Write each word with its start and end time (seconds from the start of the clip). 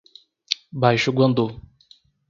Baixo 0.85 1.13
Guandu 1.13 1.45